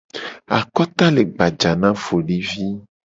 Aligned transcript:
Akota 0.59 1.05
le 1.15 1.23
gbaja 1.31 1.71
na 1.81 1.89
folivi. 2.03 2.65